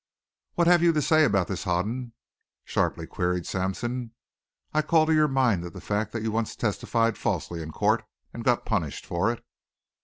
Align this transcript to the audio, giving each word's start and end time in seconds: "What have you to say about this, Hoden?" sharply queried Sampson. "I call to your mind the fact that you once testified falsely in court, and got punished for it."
"What 0.55 0.65
have 0.65 0.81
you 0.81 0.93
to 0.93 1.01
say 1.03 1.25
about 1.25 1.47
this, 1.47 1.65
Hoden?" 1.65 2.13
sharply 2.65 3.05
queried 3.05 3.45
Sampson. 3.45 4.13
"I 4.73 4.81
call 4.81 5.05
to 5.05 5.13
your 5.13 5.27
mind 5.27 5.63
the 5.63 5.79
fact 5.79 6.11
that 6.13 6.23
you 6.23 6.31
once 6.31 6.55
testified 6.55 7.19
falsely 7.19 7.61
in 7.61 7.71
court, 7.71 8.03
and 8.33 8.43
got 8.43 8.65
punished 8.65 9.05
for 9.05 9.31
it." 9.31 9.45